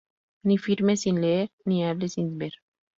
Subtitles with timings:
[0.47, 2.53] Ni firmes sin leer, ni hables sin ver